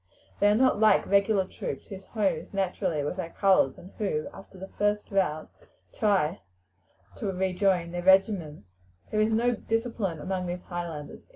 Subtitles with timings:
[0.39, 4.29] They are not like regular troops, whose home is naturally with their colours, and who,
[4.33, 5.51] after the first rout,
[5.93, 6.41] try
[7.17, 8.77] to rejoin their regiments.
[9.11, 11.21] There is no discipline among these Highlanders.